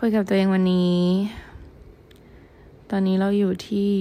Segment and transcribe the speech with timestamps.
[0.00, 1.00] คุยกับตัวเองวันนี้
[2.90, 3.92] ตอนนี้เราอยู่ที่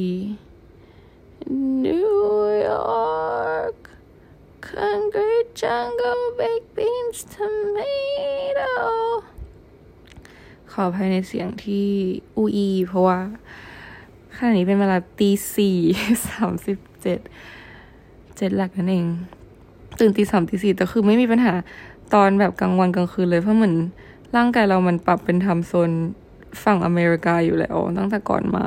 [1.86, 2.24] นิว
[2.60, 3.06] ยอ
[3.56, 3.74] ร์ก
[4.70, 8.74] concrete jungle baked beans tomato
[10.72, 11.88] ขอภัยในเสียงที่
[12.36, 13.20] อูอีเพราะว่า
[14.36, 15.78] ขณะนี้เป็นเวลาตีสี่
[16.28, 17.20] สามสิบเจ็ด
[18.38, 19.06] เจ็ดหลักนั่นเอง
[20.00, 21.54] ตื่นตีสามตีสี่แต่คือไม่มีปัญหา
[22.14, 23.76] ตอนแบบกลางวันกลางคืนเลยเพราะเหมือน
[24.36, 25.92] ร่างกายเรามันปรับเป็นทำโซน
[26.64, 28.66] ฝั่งอเมริกาอยู่แล้วตั้งแต่ก่อนมา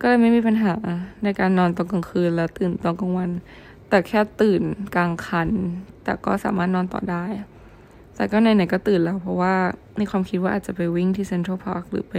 [0.00, 0.74] ก็เลยไม่มีปัญหา
[1.24, 3.30] ในการนอนตอนกลางคืนและตื่นตอนกลางวัน
[3.88, 4.62] แต่แค่ตื่น
[4.96, 5.48] กลางคัน
[6.04, 7.24] แต่ก็สามารถนอนต่อได้
[8.16, 9.54] แต่ก็ไหนๆก็ตื่นแล้ว เพราะว่า
[9.98, 12.16] ในความคิดว่าอาจจะไปวิ่งที่เซ็นทรัลพาร์คหรือไป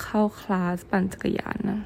[0.00, 1.80] เข้าคลาสปั่นจักรยานนะ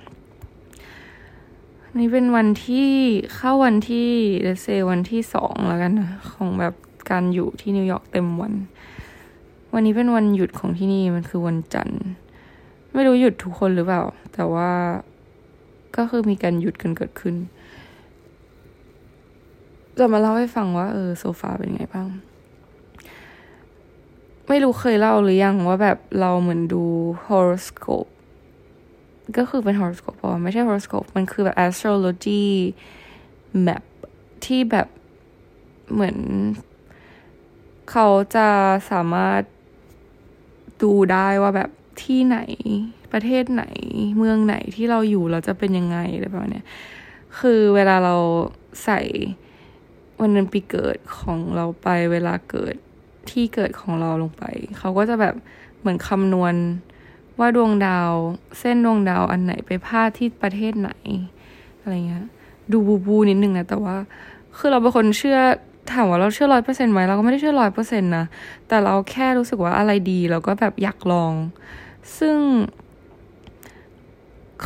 [1.99, 2.91] นี่เป็นวันที่
[3.35, 4.09] เข้าวันที่
[4.43, 6.75] เดซวันที่สองแล้วกันนะของแบบ
[7.11, 8.53] การอยู่ที่นิวยอร์กเต็มวัน
[9.75, 12.03] วันนี้เป็นวันหยุดของที่นี่มันคือวันจันทร์
[12.93, 14.03] ไม่รู้หยุดทุกคนหรือเปล่า
[14.35, 14.71] แต่ว่า
[15.97, 17.35] ก็คือมีการหยุดกันเกิดขึ้น
[19.99, 22.09] จะมาเล่าให้ฟังว่า เออโซฟาเป็นไงบ้าง
[24.49, 26.83] ไม่รู้เคยเล่าหรือยังว่าแบบเราเหมือนดู
[27.27, 28.11] horoscope
[29.37, 32.45] ก็คือเป็น horoscope ปไม่ใช่ horoscope มันคือแบบ astrology
[33.67, 33.83] map
[34.45, 34.89] ที่แบบ
[35.93, 36.17] เหมือน
[37.91, 38.49] เขาจะ
[38.91, 39.43] สามารถ
[40.83, 41.71] ดูได้ว่าแบบ
[42.03, 42.39] ที่ไหน
[43.13, 43.65] ประเทศไหน
[44.19, 46.63] เมืองไหนที่เราอยู่เราจะเป็นยังไงอะไรแบบนี้
[47.39, 48.17] คือเวลาเรา
[48.85, 49.01] ใส่
[50.21, 52.75] วันเดือนปีเกิดของเราไปเวลาเกิด
[53.31, 54.45] ที่เกิดของเราลงไป
[54.79, 55.35] เขาก็จะแบบ
[55.79, 56.55] เหมือนคำนวณ
[57.39, 58.13] ว่าดวงดาว
[58.59, 60.91] เส้นดวงดาวอันไหนไปพาดที่ประเทศไหน
[61.81, 62.27] อะไรเงี้ย
[62.73, 63.97] ดูบูบูนิดนึงนะ แต่ว่า
[64.57, 65.39] คือเราเป็นคนเชื่อ
[65.93, 68.25] ถามว่าเราเชื่อร้อยเปอร์เซ็นต์ไหมเราก็ไม่ได้เชื่อร้อยเปอร์เซ็นต์นะ
[68.69, 71.33] แต่เราแค่รู้สึกว่าอะไรดีเราก็แบบอยากลอง
[72.19, 72.39] ซึ่ง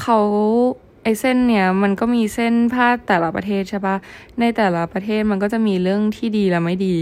[0.00, 0.19] เขา
[1.02, 3.96] ไอเส้นเนี้ยมันก็มีเส้นพาแต่ละประเทศใช่ปะ
[4.40, 6.96] ในแต่ละประเทศมันก็จะมีเรื่องที่ดีและไม่ดี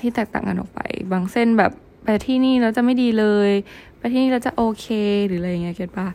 [0.00, 0.80] ที่แตกต่างกันออกไป
[1.12, 1.72] บางเส้นแบบ
[2.04, 3.50] ไปที่นี่แล้วจะไม่ดีเลย
[3.98, 4.86] ไปที่นี่แล้วจะโอเค
[5.26, 6.08] หรืออะไรเงี้ย get ปะ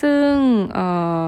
[0.00, 0.32] ซึ่ง
[0.74, 0.78] เอ
[1.20, 1.22] อ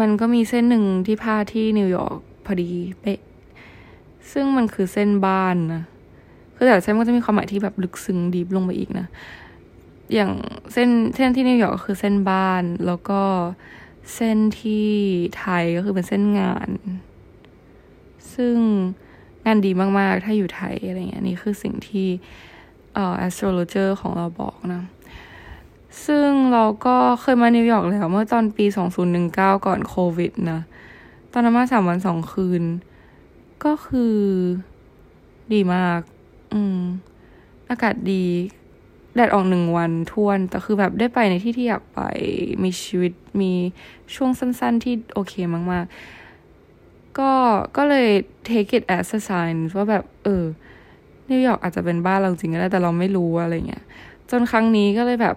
[0.00, 2.70] มันก็มีเส้นหนึ่งที่พาดที่นิวยอร์ก พอดี
[3.00, 3.20] เป๊ะ
[4.32, 5.82] ซึ่งมันคือเส้นบ้านนะ
[6.54, 9.06] คือแต่เส้นมันจะมีความหมายที่แบบลึกซึ้ง deep ลงไปอีกนะ
[10.14, 10.32] อย่าง
[10.72, 13.22] เส้นเส้นที่นิวยอร์กก็คือเส้นบ้าน แล้วก็
[14.14, 14.88] เส้นที่
[15.38, 16.68] ไทยก็คือเป็นเส้นงาน
[18.34, 18.56] ซึ่ง
[19.46, 22.08] งานดีมากๆ ถ้าอยู่ไทยอะไรเงี้ยนี่คือสิ่งที่
[22.94, 24.82] เอ่อ astrologer ของเราบอกนะ
[26.06, 28.66] ซึ่งเราก็เคยมานิวยอร์กแล้วเมื่อตอนปี
[29.16, 30.60] 2019 ก่อนโควิดนะ
[31.32, 32.62] ตอนนั้นมาสามวันสองคืน
[33.64, 34.16] ก็คือ
[35.52, 36.00] ดีมาก
[36.52, 36.80] อืม
[37.70, 38.24] อากาศดี
[39.14, 42.00] แดดออกหนึ่งวันทวน แต่คือแบบได้ไปในที่ที่อยากไป
[42.62, 43.52] มีชีวิต มี
[44.14, 45.34] ช่วงสั้นๆที่โอเค
[45.72, 45.84] มาก
[46.50, 47.32] ๆ ก็
[47.76, 48.08] ก็เลย
[48.48, 50.44] take it as a sign ว่าแบบ เออ
[51.30, 53.84] นิวยอร์กอาจจะเป็นบ้านเราจริงก็ได้ แต่เราไม่รู้อะไรเงี้ย
[54.30, 55.36] จนครั้งนี้ก็เลยแบบ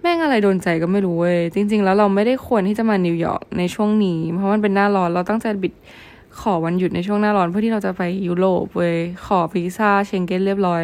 [0.00, 5.74] แม่งอะไรโดนใจก็ไม่รู้เว้ย จริง ๆ แล้วเราไม่ได้ควรที่จะมานิวยอร์กในช่วงนี้ เพราะมันเป็นหน้าร้อน เราตั้งใจ bid
[6.40, 10.82] ขอวันหยุดในช่วงหน้าร้อนเพื่อที่เราจะไปยุโรปเว้ย ขอวีซ่าเชงเก้นเรียบร้อย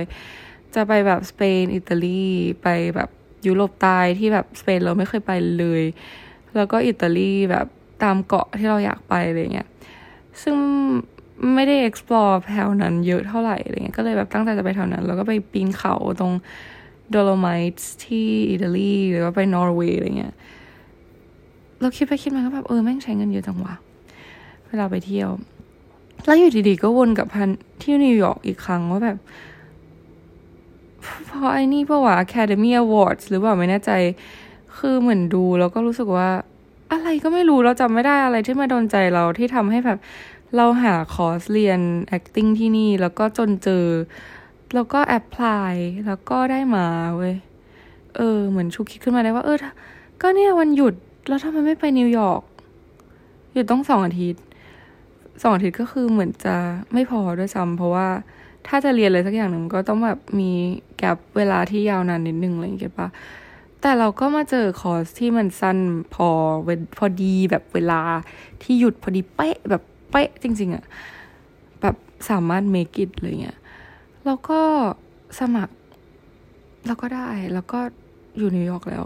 [0.75, 2.25] จะไปแบบสเปน อิตาลี
[2.63, 3.09] ไปแบบ
[3.47, 5.83] ยุโรปใต้ที่แบบสเปนเราไม่เคยไปเลย
[6.57, 7.67] แล้วก็อิตาลีแบบ
[8.03, 9.69] ตามเกาะที่เราอยากไปอะไรเงี้ย
[10.43, 10.57] ซึ่ง
[11.55, 16.33] ไม่ได้ explore แถวนั้นเยอะเท่าไหร่อะไรเงี้ย ก็เลยแบบตั้งใจจะไปแถวนั้น แล้วก็ไปปีนเขาตรง
[17.15, 20.35] Dolomites ที่อิตาลีหรือว่าไปนอร์เวย์อะไรเงี้ย
[21.81, 23.75] เราคิดไปคิดมาก็แบบเออแม่งใช้เงินเยอะจังวะ
[24.69, 25.31] เวลาไปเที่ยว
[26.25, 27.49] แล้วอยู่ดีๆก็วนกลับมา
[27.83, 29.19] ที่นิวยอร์กอีกครั้งว่าแบบ
[31.27, 33.91] เพราะไอ้นี่เพราะว่า Academy Awards หรือเปล่าไม่แน่ใจ
[34.77, 36.29] คือเหมือนดูแล้วก็รู้สึกว่า
[36.93, 39.99] อะไรก็ไม่รู้เราจำไม่ได้อะไรที่มาโดนใจเราที่ทำให้แบบ
[40.57, 41.81] เราหาคอร์สเรียน
[42.17, 43.85] acting ที่นี่ แล้วก็จนเจอ
[44.75, 45.73] แล้วก็ apply
[46.07, 46.87] แล้วก็ได้มา
[47.17, 47.35] เว้ย
[48.17, 49.59] เออ เหมือนฉุกคิดขึ้นมาได้ว่า เออ
[50.23, 50.95] ก็เนี่ยวันหยุด
[51.29, 52.43] แล้วทำไมไม่ไปนิวยอร์ก
[53.53, 54.43] หยุดต้องสองอาทิตย์
[55.43, 56.57] สองอาทิตย์ก็คือเหมือนจะ
[56.93, 58.09] ไม่พอด้วยซ้ำเพราะว่า
[58.67, 60.51] ถ้าจะเรียนอะไรสักอย่างหนึ่งก็ต้องแบบมี
[60.99, 63.09] แกลบเวลาที่ยาวนานนิดนึงอะไรอย่างเงี้ยปะ
[63.81, 65.79] แต่เราก็มาเจอคอร์สที่มันสั้น
[66.15, 66.29] พอ
[66.99, 68.01] พอดีแบบเวลา
[68.63, 70.85] ที่หยุดพอดีเป๊ะแบบเป๊ะจริง ๆอะ
[71.81, 71.97] แบบ
[72.31, 73.59] สามารถ make it เลยเงี้ย
[74.27, 74.61] แล้วก็
[75.39, 75.75] สมัคร
[76.87, 77.79] แล้วก็ได้แล้วก็
[78.37, 79.05] อยู่นิวยอร์กแล้ว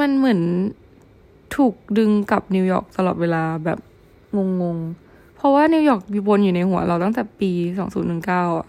[0.00, 0.40] มันเหมือน
[1.56, 3.78] ถูกดึงกลับนิวยอร์กตลอดเวลาแบบ
[4.60, 7.50] งงๆ เพราะว่านิวยอร์กวนอยู่ในหัวเราตั้งแต่ปี
[8.06, 8.68] 2019อะ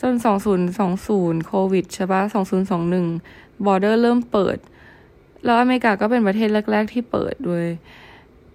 [0.00, 3.06] จนสองศูนย์สองศูนย์โควิดใช่ปะสองศูนย์สองหนึ่ง
[3.64, 4.56] border เริ่มเปิด
[5.44, 7.66] แล้วอเมริกาก็เป็นประเทศแรก ๆ ที่เปิดด้วย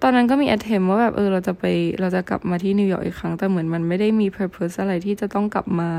[0.01, 1.63] ตอนนั้นก็มีแอ t เทมว่าแบบเออเราจะไป
[2.01, 5.89] เราจะกลับมาที่นิวยอร์กอีกครั้งแต่เหมือนมันไม่ได้มี purpose อะไรที่จะต้องกลับมา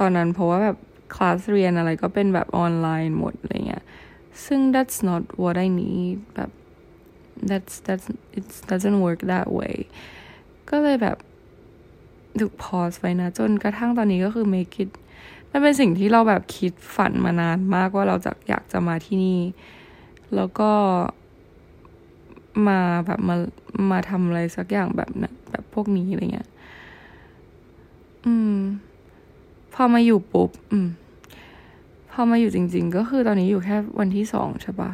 [0.00, 0.76] ตอนนั้น เพราะว่าแบบ
[1.14, 3.84] คลาสเรียนอะไรก็เป็นแบบออนไลน์หมดอะไรเงี้ย
[4.44, 6.50] ซึ่ง that's not what I need แบบ
[7.48, 8.06] that's that's
[8.38, 9.76] it doesn't work that way
[10.70, 11.16] ก็เลยแบบ
[12.40, 14.90] ถูกพอสไปนะ จนกระทั่งตอนนี้ก็คือ make it
[15.50, 19.40] มันเป็นสิ่งที่เราแบบคิดฝันมานานมากว่าเราจะอยากจะมาที่นี่
[20.34, 20.70] แล้วก็
[22.68, 23.36] มาแบบมา
[23.90, 26.48] มาทำอะไรสักอย่างแบบนะแบบพวกนี้อะไรเงี้ย
[28.26, 28.56] อืม
[29.74, 30.88] พอมาอยู่ปุ๊บ อืม
[32.12, 34.90] พอมาอยู่จริง ๆ ก็คือตอนนี้อยู่แค่วันที่สองใช่ปะ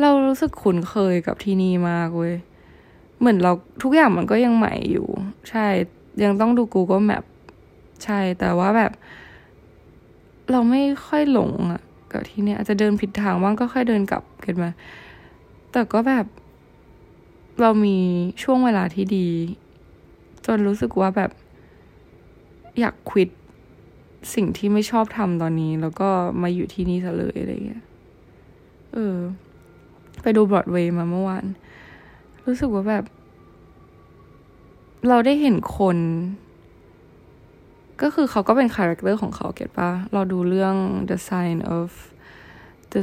[0.00, 2.34] เรารู้สึกคุ้นเคยกับที่นี่มากเว้ย
[3.18, 3.52] เหมือนเรา
[3.82, 5.08] ทุกอย่างมันก็ยังใหม่อยู่
[5.50, 5.66] ใช่
[6.22, 7.24] ยังต้องดู Google Map
[8.04, 8.92] ใช่ แต่ว่าแบบ
[10.50, 14.70] เราไม่ค่อยหลงอะกับที่เนี่ยอาจจะเดินผิดทางบ้างก็ค่อยเดินกลับเกิดมา
[15.72, 16.24] แต่ก็แบบ
[17.60, 17.98] เรามี
[18.42, 19.28] ช่วงเวลาที่ดี
[20.46, 21.30] จนรู้สึกว่าแบบ
[22.80, 23.28] อยาก quit
[24.34, 26.08] สิ่งที่ไม่ชอบทำตอนนี้ แล้วก็
[26.42, 27.84] มาอยู่ที่นี่ซะเลยอะไรเงี้ย
[28.94, 29.16] เออ
[30.22, 31.44] ไปดูบรอดเวย์มาเมื่อวาน
[32.46, 33.04] รู้สึกว่าแบบ
[35.08, 35.98] เราได้เห็นคน
[38.02, 40.74] ก็คือเขาก็เป็น character ของเขา get ปะเราดูเรื่อง
[41.10, 41.88] The Sign of
[42.92, 43.02] the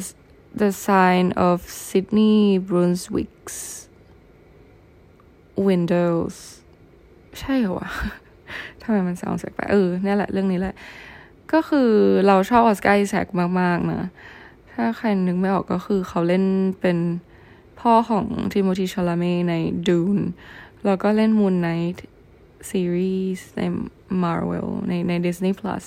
[0.62, 1.58] The Sign of
[1.88, 2.38] Sidney
[2.70, 3.58] Brustein's
[5.68, 6.36] Window
[7.40, 7.90] ใช่เหรอวะ
[8.82, 10.76] ทำไมมัน sound แปลกเออนี่แหละเรื่องนี้แหละ
[11.54, 11.90] ก็คือ
[12.28, 13.28] เราชอบ Oscar Isaac
[13.60, 14.04] มาก ๆ นะ
[14.74, 16.44] ถ้าใครนึกไม่ออกก็คือเขาเล่น
[16.82, 16.98] เป็น
[17.80, 19.54] พ่อของ Timothée Chalamet ใน
[19.88, 20.20] Dune
[20.86, 22.06] แล้วก็เล่น Moon Knight
[22.70, 23.62] ซีรีส์ใน
[24.24, 25.86] Marvel ในใน Disney Plus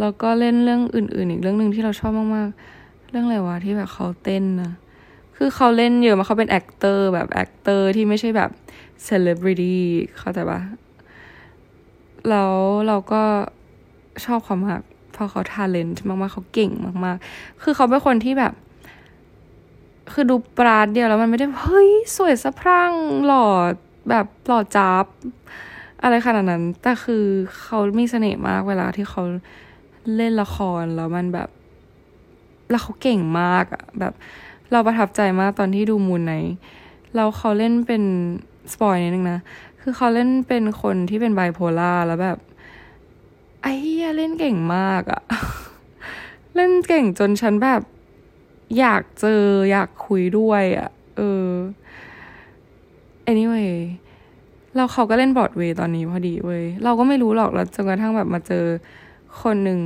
[0.00, 2.48] แล้วก็เล่นเรื่องอื่น ๆ อีกเรื่องหนึ่งที่เราชอบมาก
[2.80, 4.72] ๆ เรื่องอะไรวะที่แบบเขาเต้นนะ
[5.36, 8.50] คือเขาเล่นเยอะมาเขาเป็น actor แบบ actor ที่ไม่ใช่แบบ
[9.04, 9.84] เซเลบริตี้
[10.18, 10.60] เข้าใจปะ
[12.30, 12.52] แล้ว
[12.86, 13.22] เราก็
[14.24, 14.80] ชอบเขามาก
[15.12, 16.70] เพราะเขา talent มากๆ เขาเก่ง
[17.04, 18.52] มากๆ คือเขาเป็นคนที่แบบ
[20.12, 22.92] คือดูปราดเดียวแล้วมันไม่ได้ เฮ้ย สวยสะพรั่ง
[23.26, 23.46] หล่อ
[24.10, 25.06] แบบหล่อจับ
[26.02, 27.24] อะไรขนาดนั้น แต่คือ
[27.60, 29.22] เขามีเสน่ห์มากเวลาที่เขา
[30.16, 31.48] เล่นละครแล้วมันแบบ
[32.70, 34.14] แล้วเขาเก่งมากอะแบบ
[34.72, 36.34] เราประทับใจมากตอนที่ดู Moon Knight
[37.16, 38.02] เราเขาเล่นเป็น
[38.72, 39.40] spoil นิดนึงนะ
[39.80, 42.38] คือเขาเล่นเป็นคนที่เป็นไบโพล่าแล้วแบบ
[43.62, 45.22] ไอ้เฮียเล่นเก่งมากอะ
[46.54, 47.82] เล่นเก่งจนฉันแบบ
[48.78, 51.46] อยากเจออยากคุยด้วยอะเออ
[53.30, 53.72] anyway
[54.76, 58.64] เราเขาก็เล่นบอร์ดเวย์ตอนนี้พอดีเว้ย เราก็ไม่รู้หรอกเราจนกระทั่งแบบมาเจอ
[59.42, 59.80] คนหนึ่ง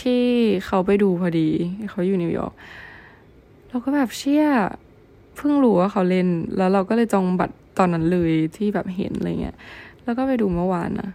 [0.00, 0.24] ที่
[0.66, 1.48] เขาไปดูพอดี
[1.90, 2.52] เขาอยู่นิวยอร์ก
[3.74, 4.44] เราก็แบบเชี่ย
[5.36, 9.56] เพิ่งรู้ว่าเขาเล่น แล้วเราก็เลยจองบัตรตอนนั้นเลยที่แบบเห็นอะไรเงี้ย
[10.04, 11.10] แล้วก็ไปดูเมื่อวานนะ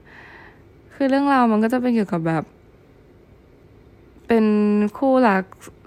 [0.94, 2.44] คือเรื่องราวมันก็จะเป็นเกี่ยวกับแบบ
[4.28, 4.46] เป็น
[4.98, 5.44] คู่รัก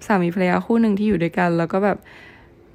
[0.07, 1.99] สามีภรรยาคู่หนึ่งที่อยู่ด้วยกัน แล้วก็แบบ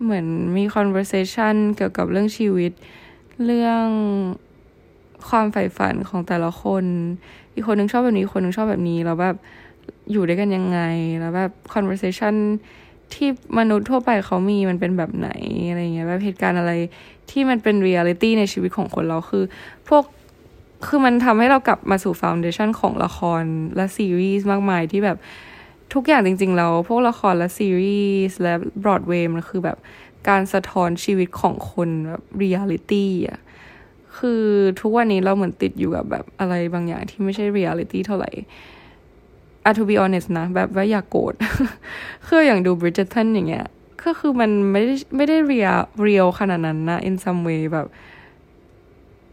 [0.03, 0.25] เหมือน
[0.57, 2.71] มี conversation เกี่ยวกับเรื่องชีวิต
[3.45, 3.85] เรื่อง
[5.29, 6.83] ความใฝ่ฝันของแต่ละคน
[7.53, 9.35] อีกคนนึงชอบแบบนี้ คนนึงชอบแบบนี้ แล้วแบบ
[10.11, 10.79] อยู่ด้วยกันยังไง
[11.19, 12.35] แล้วแบบ conversation
[13.13, 15.29] ที่มนุษย์ทั่วไปเขามีมันเป็นแบบไหน
[15.69, 16.73] อะไรเงี้ยแบบเหตุการณ์อะไร
[17.31, 19.43] ที่มันเป็นเรียลิตี้ในชีวิตของคนเราคือ
[19.87, 20.03] พวก
[20.87, 23.43] คือมันทำให้เรากลับมาสู่ foundation ของละคร
[23.75, 25.17] และซีรีส์มากมายที่แบบ
[25.93, 29.77] ทุกอย่างจริง ๆ แล้ว พวกละครและซีรีส์และบรอดเวย์มันคือแบบ
[30.29, 33.39] การสะท้อนชีวิตของคนแบบเรียลิตี้อะ
[34.17, 34.43] คือ
[34.81, 38.31] ทุกวันนี้เราเหมือนติดอยู่กับแบบอะไรบางอย่างที่ไม่ใช่เรียลิตี้เท่าไหร่
[39.67, 41.33] อะ to be honest นะ แบบว่าอย่าโกรธ
[42.27, 43.65] คืออย่างดู Bridgerton อย่างเงี้ย
[44.03, 45.67] ก็คือมันไม่ได้ไม่ได้ real
[46.01, 47.87] เรียลขนาดนั้นนะ in some way แบบ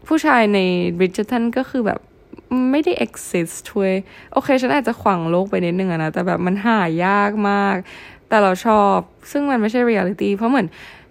[0.07, 0.59] ผู้ชายใน
[0.97, 1.99] Bridgerton ก็คือแบบ
[2.71, 3.95] ไม่ได้ exist เว้ย
[4.33, 7.75] โอเค ฉันอาจจะขวางโลกไปนิดนึงอะนะ แต่แบบมันหายากมาก
[8.27, 8.97] แต่เราชอบ
[9.31, 10.67] ซึ่งมันไม่ใช่ reality เพราะเหมือน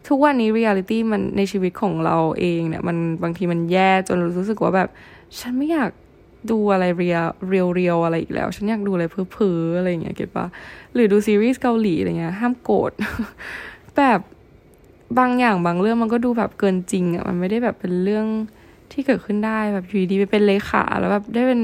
[0.09, 4.89] ทุกวันนี้ reality มันในชีวิตของเราเองเนี่ย มันบางทีมันแย่จนรู้สึกว่าแบบ
[5.41, 5.91] ฉันไม่อยาก
[6.51, 7.17] ดูอะไรเรีย
[7.49, 10.47] เรียวเรียวอะไรอีกแล้ว ฉันอยากดูอะไรเพ้อเพ้ออะไรอย่างเงี้ยเก็ตปะ
[10.95, 12.93] หรือดูซีรีส์เกาหลีอะไรเงี้ยห้ามโกรธ
[13.97, 14.21] แบบ
[15.19, 18.27] บางอย่างบางเรื่องมันก็ดูแบบเกินจริงอะ่ะมันไม่ได้แบบเป็นเรื่อง
[18.93, 21.61] ที่เกิดขึ้นได้แบบอยู่ดีไปเป็นเลขาแล้วแบบได้เป็น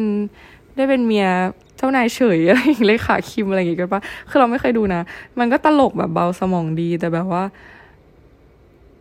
[0.77, 1.29] ได้เป็นเมีย
[1.77, 5.01] เจ้านายเฉยอะไรอย่างเลขาคิมอะไรอย่างเงี้ยกันปะคือเราไม่เคยดูนะ
[5.39, 7.45] มันก็ตลกแบบเบาสมองดีแต่แบบว่า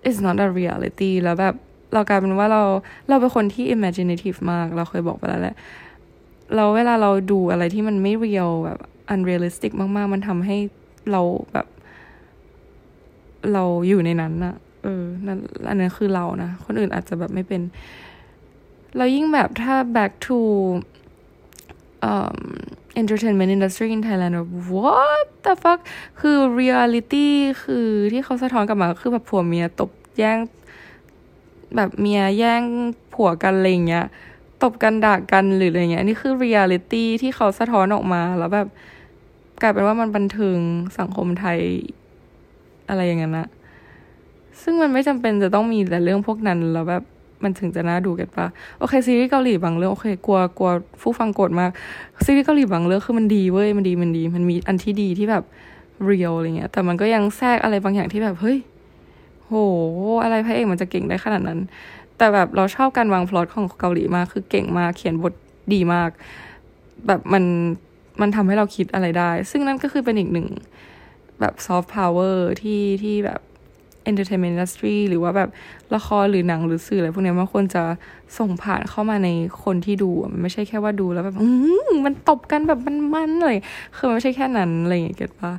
[0.08, 1.56] it's not a reality แล้วแบบ
[1.94, 2.64] เรากลายเป็นว่าเรา
[3.10, 5.56] เราเป็นคนที่ imaginative มาก เราเคยบอกไปแล้วแหละ
[6.56, 8.80] เราเวลาเราดูอะไรที่มันไม่เรียลแบบ
[9.14, 10.58] unrealistic มาก ๆ มันทำให้
[11.12, 11.22] เรา
[11.54, 11.68] แบบ
[13.54, 17.62] เราอยู่ในนั้นอะเออนั่นอันนั้นคือเรานะ คนอื่นอาจจะแบบไม่เป็น
[18.98, 20.38] เรายิ่งแบบถ้า back to
[22.10, 22.40] um,
[23.02, 24.36] entertainment industry in Thailand
[24.74, 25.80] what the fuck
[26.20, 27.28] คือ reality
[27.64, 30.38] คือที่เขาสะท้อนกลับมา คือแบบผัวเมียตบแย่ง
[31.76, 32.62] แบบเมียแย่ง
[33.14, 34.06] ผัวกันอะไรเงี้ย
[34.64, 38.68] ตบกันด่ากันหรืออะไรเงี้ยนี่คือ reality ที่เขาสะท้อนออกมาแล้วแบบ
[39.62, 40.60] กลายเป็นว่ามันบันเทิง
[41.00, 41.60] สังคมไทย
[42.90, 43.48] อะไรอย่างเงี้ยนะ
[44.62, 47.04] ซึ่งมันไม่จำเป็นจะต้องมีแต่เรื่องพวกนั้นแล้วแบบ
[47.44, 48.48] มันถึงจะน่าดูกันปะ
[48.80, 50.72] โอเคซีรีส์เกาหลีบางเรื่องโอเคกลัวกลัว
[51.02, 51.72] ผู้ฟังโกรธมาก
[52.26, 55.44] ซีรีส์เกาหลีบางเรื่องคือมันดีเว้ยมันดีมันดี มันมีอันที่ดีที่แบบ
[56.06, 58.58] เรียลอะไรเงี้ยแต่มันก็ยังแทรกอะไรบางอย่างที่แบบเฮ้ย
[59.50, 59.56] โห
[60.24, 61.60] อะไรพระเอกมันจะเก่งได้ขนาดนั้น
[62.18, 65.34] แต่แบบเราชอบการวางพล็อตของเกาหลีมาก คือเก่งมาก เขียนบท
[65.74, 66.10] ดีมาก
[67.08, 67.44] แบบมัน
[68.22, 70.48] มันทำให้เราคิดอะไรได้ ซึ่งนั่นก็คือเป็นอีกหนึ่ง
[71.40, 73.40] แบบซอฟต์พาวเวอร์ที่ที่แบบ
[74.10, 75.50] entertainment industry หรือว่าแบบ
[75.96, 77.84] ละครหรือหนังหรือสื่ออะไรพวกนี้มันควรจะ
[78.38, 79.30] ส่งผ่านเข้ามาใน
[79.64, 81.36] คนที่ดู มันไม่ใช่แค่ว่าดูแล้วแบบ
[82.06, 82.80] มันตบกันแบบ
[83.14, 83.58] มันๆเลย
[83.96, 85.52] คือมันไม่ใช่แค่นั้นอะไรอย่างเงี้ยเก็ตปะ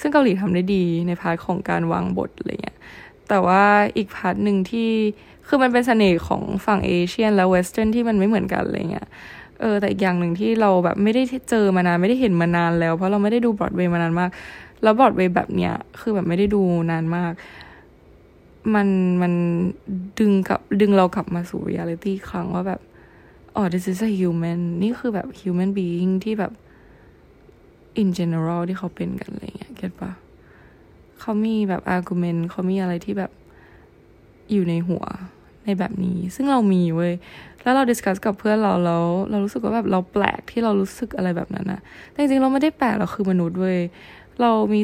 [0.00, 2.76] ซึ่งเกาหลีทำได้ดีใน part ของการวางบทอะไรเงี้ย
[3.28, 3.62] แต่ว่า
[3.96, 4.90] อีก part หนึ่งที่
[5.46, 9.06] คือมันเป็นเสน่ห์ของฝั่ง Asian และ Western ที่มันไม่เหมือนกันอะไรเงี้ย
[9.60, 14.30] เออแต่อีกอย่างหนึ่งที่เราแบบไม่ได้เจอมานานไม่ได้เห็นมานานแล้ว เพราะเราไม่ได้ดูบรอดเวย์มานานมาก
[14.82, 17.32] แล้วบรอดเวย์แบบเนี้ยคือแบบไม่ได้ดูนานมาก
[18.74, 18.88] มัน
[19.22, 19.32] มัน
[20.18, 22.80] ดึงกับดึงเรากลับมาสู่เรียลิตี้ครั้งว่าแบบ
[23.54, 26.52] อ๋อ this is a human นี่คือแบบ human being ที่แบบ
[28.00, 30.10] in general ที่เขาเป็นกันอะไรเงี้ยเก็ตปะ
[31.20, 33.30] เขามีแบบ argument เขามีอะไรที่แบบ
[34.52, 35.04] อยู่ในหัว
[35.64, 37.12] ในแบบนี้ ซึ่งเรามีเว้ย
[37.62, 43.78] แล้วเราดิสคัสกับเพื่อนเราแล้วเรารู้สึกว่าแบบเราแปลกที่เรารู้สึกอะไรแบบนั้นนะแต่จริงๆเราไม่ได้แปลกเราคือมนุษย์เว้ย
[44.40, 44.80] เรามี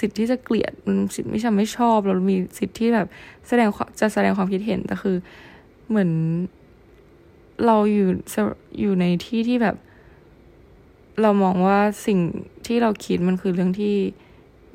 [0.00, 0.72] สิทธิ์ที่จะเกลียด
[1.14, 3.06] สิทธิ์ไม่ใช่ไม่ชอบ เรามีสิทธิ์ที่แบบ
[3.48, 3.68] แสดง
[4.00, 5.16] จะแสดงความคิดเห็นแต่คือ
[5.88, 6.10] เหมือน
[7.66, 8.08] เราอยู่
[8.80, 9.76] อยู่ในที่ที่แบบ
[11.22, 12.18] เรามองว่าสิ่ง
[12.66, 13.94] ที่เราคิดมันคือเรื่องที่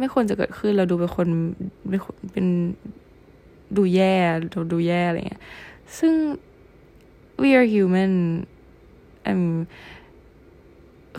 [0.04, 1.28] ไม่ควรจะเกิดขึ้นเราดูเป็นคน
[2.32, 2.46] เป็น
[3.78, 4.16] ดูแย่
[4.52, 5.44] เราดูแย่อะไรเงี้ย
[5.98, 6.14] ซึ่ง
[7.42, 8.14] we are human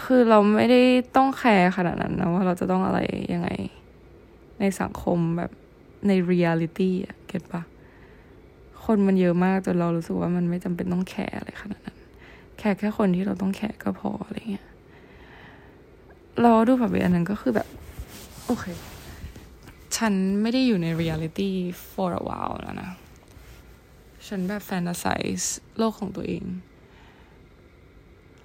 [0.04, 0.80] คือเราไม่ได้
[1.16, 3.00] ต้องแคร์ขนาดนั้นนะว่าเราจะต้องอะไร
[3.32, 3.48] ยังไง
[4.60, 5.50] ในสังคมแบบ
[6.06, 7.62] ในเรียลิตี้อะ get ปะ
[8.84, 11.98] คนมันเยอะมากจนเรารู้สึกว่ามันไม่จำเป็นต้องแคร์อะไรขนาดนั้น
[12.58, 14.68] แค่แค่คนที่เราต้องแคร์ก็พออะไรเงี้ย
[16.42, 17.68] เราดูแบบอันนั้นก็คือแบบ
[18.46, 18.66] โอเค
[19.96, 21.54] ฉันไม่ได้อยู่ใน reality
[21.92, 22.90] for a while แล้วนะ
[24.26, 26.44] ฉันแบบ fantasize โลกของตัวเอง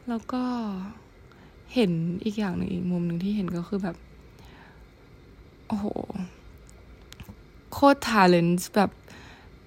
[0.10, 0.44] แล้วก็
[1.74, 1.92] เห็น
[2.24, 3.98] อีกอย่างหนึ่งอีกมุมหนึ่งที่เห็นก็คือแบบ
[5.68, 5.86] โอ้โห
[7.72, 8.92] โคตร talent แบบ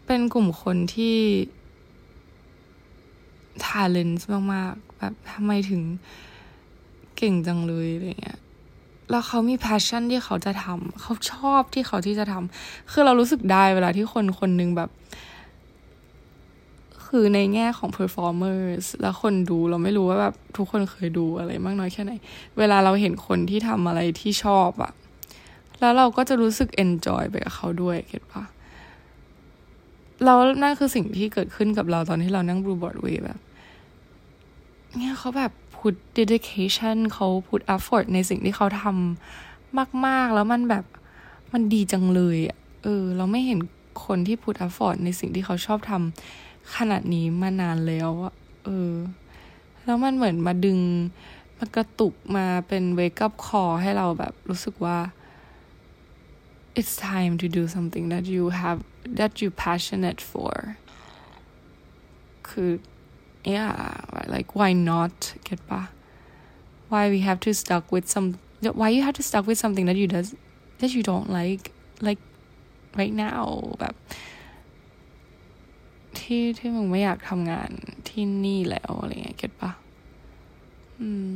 [0.07, 1.17] เป็นกลุ่มคนที่
[3.65, 5.83] talent มาก ๆ แบบทำไมถึง
[7.17, 8.41] เก่งจังเลยอะไรเงี้ย
[9.13, 14.91] แล้วเขามี passion ที่เขาจะทำเขาชอบที่เขาที่จะทำคือเรารู้สึกได้เวลาที่คนคนหนึ่งแบบ
[17.07, 22.13] คือในแง่ของ performers แล้วคนดูเราไม่รู้ว่าแบบทุกคนเคยดูอะไรมากน้อยแค่ไหน
[22.59, 24.93] เวลาเราเห็นคนที่ทำอะไรที่ชอบอะ
[25.81, 28.45] แล้วเราก็จะรู้สึกเอนจอยไปกับเขาด้วยเก็ตปะ
[30.25, 33.39] เรานั่นคือสิ่งที่เกิดขึ้นกับเราตอนที่เรานั่งบลูบอร์ดเวย์แบบ
[34.97, 40.85] เนี่ยเขาแบบ put dedication เขา put effort ในสิ่งที่เขาทำมาก ๆ แล้วมันแบบ
[41.53, 42.39] มันดีจังเลย
[42.83, 43.59] เออ เราไม่เห็น
[44.07, 48.35] คนที่ put effort ในสิ่งที่เขาชอบทำขนาดนี้มานานแล้วอะ
[48.65, 48.95] เออ
[49.85, 50.79] แล้วมันเหมือนมาดึง
[51.59, 54.99] มากระตุกมาเป็น wake up call ให้เราแบบรู้สึกว่า
[56.79, 58.81] it's time to do something that you have
[59.19, 60.53] that you passionate for
[62.49, 62.71] คือ
[63.45, 63.75] yeah
[64.35, 65.83] like why not get ปะ
[66.91, 68.27] why we have to stuck with some
[68.81, 70.29] why you have to stuck with something that you does
[70.81, 71.65] that you don't like
[72.07, 72.23] like
[73.01, 73.45] right now
[73.81, 73.95] แบบ
[76.19, 77.71] ที่ที่มึงไม่อยากทำงาน
[78.09, 79.71] ที่นี่แล้วอะไรเงี้ยเก็ตปะ
[81.01, 81.27] อืม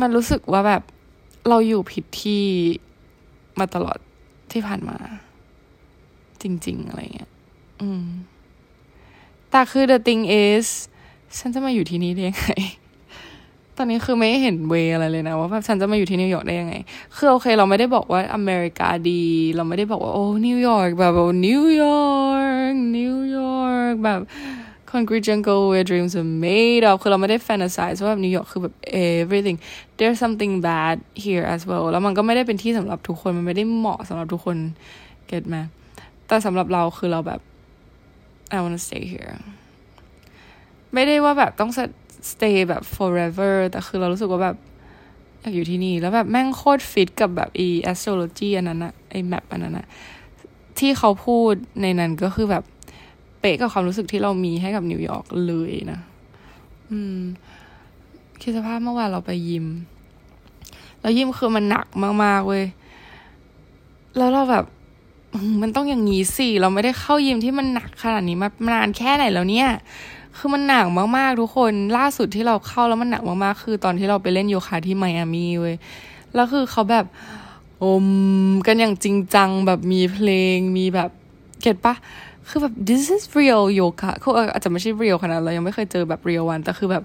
[0.00, 0.82] มันรู้สึกว่าแบบ
[1.48, 2.44] เราอยู่ผิดที่
[3.58, 3.98] มาตลอด
[4.52, 4.98] ที่ผ่านมา
[6.42, 7.30] จริง ๆ อะไรเงี้ย
[7.80, 8.04] อืม
[9.50, 10.66] แต่คือ the thing is
[11.38, 12.50] ฉันจะมาอยู่ที่นี่ได้ยังไง
[13.76, 16.74] ตอนนี้คือไม่เห็นเวอะไรเลยนะว่าแบบฉันจะมาอยู่ที่นิวยอร์กได้ยังไง
[17.16, 19.22] คือโอเค เราไม่ได้บอกว่าอเมริกาดี
[19.56, 24.20] เราไม่ได้บอกว่าโอ้นิวยอร์กแบบโอ้นิวยอร์กนิวยอร์กแบบ
[24.90, 28.74] concrete jungle where dreams are made of คือเราไม่ได้ fantasize ว่าแบบนิวยอร์กคือแบบ
[29.20, 29.58] everything
[29.98, 34.56] there's something bad here as well แล้วมันก็ไม่ได้เป็นที่สำหรับทุกคน มันไม่ได้เหมาะสำหรับทุกคน
[35.26, 35.56] get ไหม
[36.26, 37.40] แต่สำหรับเราคือเราแบบ
[38.54, 39.34] I wanna stay here
[40.94, 41.70] ไม่ได้ว่าแบบต้อง
[42.32, 44.56] stay แบบ forever แต่คือเรารู้สึกว่าแบบ
[45.40, 49.86] อยากอยู่ที่นี่ แล้วแบบแม่งโคตรฟิตกับแบบอี astrology อันนั้นอะไอ map อันนั้นอะ
[50.78, 51.52] ที่เขาพูด
[51.82, 52.64] ในนั้นก็คือแบบ
[53.40, 56.00] เป๊ะกับความรู้สึกที่เรามีให้กับนิวยอร์กเลยนะ
[56.90, 57.20] อืม
[58.40, 59.66] คิดสภาพเมื่อวานเราไปยิม
[61.00, 61.86] แล้วยิมคือมันหนัก
[62.24, 62.64] มากๆเว้ย
[64.16, 64.64] แล้วเราแบบ
[65.62, 69.68] มันต้องอย่างงี้สิ เราไม่ได้เข้ายิมที่มันหนักขนาดนี้มานานแค่ไหนแล้วเนี่ย
[70.36, 75.76] คือมันหนักมากๆทุกคน ล่าสุดที่เราเข้าแล้วมันหนักมากๆ คือตอนที่เราไปเล่นโยคะที่ไมอามีเว้ย
[76.34, 77.06] แล้วคือเขาแบบ
[77.82, 78.06] อม
[78.66, 81.10] กันอย่างจริงจังแบบมีเพลงมีแบบ
[81.62, 81.94] เก็ตปะ
[82.48, 87.04] คือแบบ this is real yoga เขาอาจจะไม่ใช่ real ขนาดเรายังไม่เคยเจอแบบ real วัน แต่คือแบบ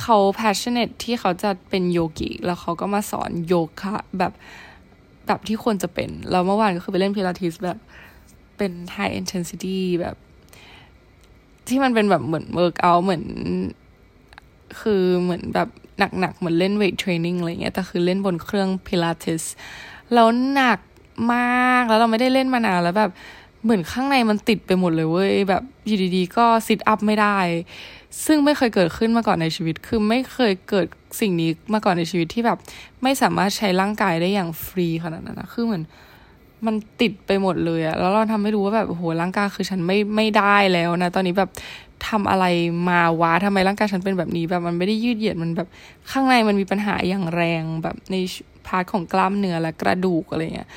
[0.00, 4.32] เขา passionate ที่เขาจะเป็นโยกิแล้วเขาก็มาสอนโยคะแบบ
[5.28, 7.78] แบบที่ควรจะเป็นเราเมื่อวานก็คือไปเล่นพิลาทิสแบบ
[8.56, 10.16] เป็น high intensity แบบ
[11.68, 13.24] ที่มันเป็นแบบเหมือน work out เหมือน
[14.80, 15.68] คือเหมือนแบบ
[16.20, 19.42] หนักๆ เหมือนเล่น weight training อะไรเงี้ยแต่คือเล่นบนเครื่องพิลาทิส
[20.14, 20.78] แล้วหนัก
[21.34, 23.10] มากแล้วเราไม่ได้เล่นมานานแล้วแบบ
[23.64, 27.38] เหมือนข้างในมันติดไปหมดเลยเว้ยแบบอยู่ดีๆ ก็ซิทอัพไม่ได้
[28.26, 30.86] ซึ่งไม่เคยเกิดขึ้นมาก่อนในชีวิต คือไม่เคยเกิด
[31.20, 32.58] สิ่งนี้มาก่อนในชีวิตที่แบบ
[33.02, 35.82] ไม่สามารถใช้ร่างกายได้อย่างฟรีขนาดนั้นนะคือเหมือน
[36.66, 41.50] มันติดไปหมดเลยอะแล้วเราทำให้รู้ว่าแบบโหร่างกายคือฉันไม่ไม่ได้แล้วนะ ตอนนี้แบบ
[42.08, 42.44] ทำอะไร
[42.88, 45.68] มาวะทำไมร่างกายฉันเป็นแบบนี้ แบบมันไม่ได้ยืดเหยียดมันแบบ
[46.10, 48.16] ข้างในมันมีปัญหาอย่างแรงแบบใน
[48.66, 50.68] part ของกล้ามเนื้อและกระดูกอะไรเงี้ย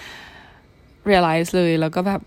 [1.10, 2.22] realize เลยแล้วก็แบบ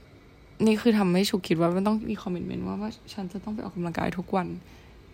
[0.66, 4.46] นี่คือทำให้ฉุกคิดว่ามันต้องมี commitment ว่าว่าฉันจะต้องไปออกกำลังกายทุกวัน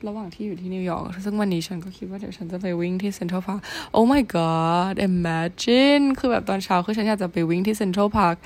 [0.08, 3.60] ระหว่างที่อยู่ที่นิวยอร์ก ซึ่งวันนี้ฉันก็คิดว่าเดี๋ยวฉันจะไปวิ่งที่เซ็นทรัลพาร์ค
[3.96, 8.36] oh my god imagine คือแบบตอนเช้าคือฉันอยากจะไปวิ่งที่เซ็นทรัลพาร์ค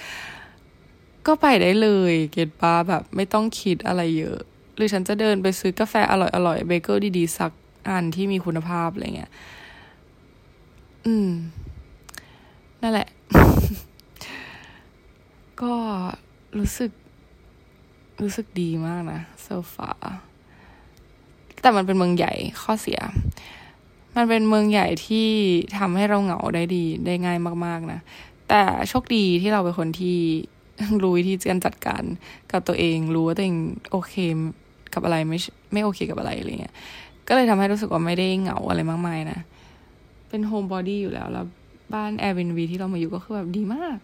[1.27, 4.41] ก็ไปได้เลย get ปะแบบไม่ต้องคิดอะไรเยอะ
[4.77, 7.53] หรือฉันจะเดินไปซื้อกาแฟอร่อยอร่อยเบเกอรี่ดีๆ สัก
[7.89, 9.31] อันที่มีคุณภาพอะไรเงี้ย
[11.07, 11.31] อืม
[12.83, 13.09] นั่นแหละ
[15.63, 15.75] ก็
[16.59, 16.91] รู้สึก
[18.23, 19.91] รู้สึกดีมากนะ so far
[21.65, 23.01] แต่มันเป็นเมืองใหญ่ข้อเสีย
[24.17, 25.29] มันเป็นเมืองใหญ่ที่
[25.79, 28.01] ทำให้เราเหงาได้ดีได้ง่ายมาก ๆนะ
[28.49, 30.19] แต่โชคดีที่เราเป็นคนที่
[31.03, 32.03] รู้วิธีการจัดการ
[32.51, 33.57] กับตัวเอง รู้ว่าตัวเอง
[33.91, 34.15] โอเค
[34.95, 35.39] กับอะไรไม่
[35.73, 36.75] ไม่โอเคกับอะไรอะไรเงี้ย
[37.29, 39.41] ก็เลยทำให้รู้สึกว่าไม่ได้เหงาอะไรมากมายนะ
[40.29, 41.47] เป็น homebody อยู่แล้วแล้ว
[41.95, 43.99] บ้าน Airbnb ที่เรามาอยู่ก็คือแบบดีมาก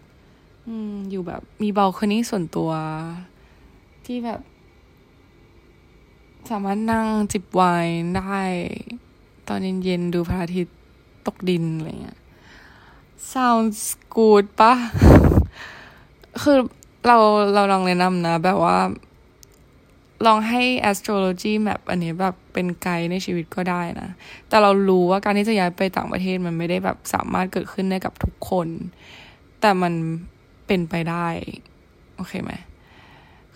[0.67, 2.71] อืมอยู่แบบมี balcony ส่วนตัว
[4.07, 4.41] ที่แบบ
[6.51, 8.41] สามารถนั่งจิบไวน์ได้
[9.49, 10.79] ตอนเย็นๆดูพระอาทิตย์
[11.27, 12.19] ตกดินอะไรเงี้ย
[13.33, 13.81] sounds
[14.15, 14.73] good ปะ
[16.43, 16.59] คือ
[17.07, 17.17] เรา
[17.55, 18.79] เราลองแนะนำนะ แบบว่า
[20.27, 24.09] ลองให้ astrology map อันนี้แบบเป็นไกด์ในชีวิตก็ได้นะ
[24.49, 28.69] แต่เรารู้ว่าการที่จะย้ายไปต่างประเทศมันไม่ได้แบบสามารถเกิดขึ้นได้กับทุกคน
[29.61, 29.93] แต่มัน
[30.67, 31.27] เป็นไปได้
[32.17, 32.53] โอเคไหม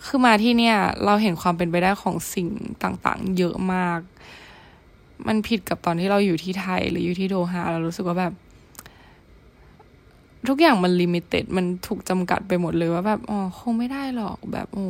[0.07, 2.49] คือมาที่เนี่ย เราเห็นความเป็นไปได้ของสิ่ง
[2.83, 4.01] ต่างๆ เยอะมาก
[5.27, 8.33] มันผิดกับตอนที่เราอยู่ที่ไทย หรืออยู่ที่โดฮาเรารู้สึกว่าแบบ
[10.49, 14.89] ทุกอย่างมัน limited มันถูกจำกัดไปหมดเลยว่าแบบอ๋อคงไม่ได้หรอกแบบโอ้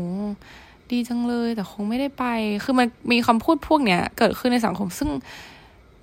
[0.91, 2.25] ดีจังเลย แต่คงไม่ได้ไป
[2.65, 5.11] คือมันมีคำพูดพวกเนี้ย เกิดขึ้นในสังคมซึ่ง